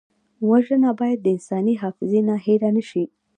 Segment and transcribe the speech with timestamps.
[0.49, 3.03] وژنه باید د انساني حافظې نه هېره نه شي